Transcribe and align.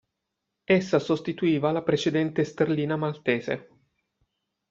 Essa 0.77 0.97
sostituiva 0.97 1.71
la 1.71 1.83
precedente 1.83 2.43
sterlina 2.43 2.95
maltese. 2.95 3.67